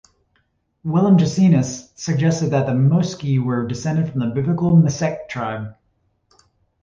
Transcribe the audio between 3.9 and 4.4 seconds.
from the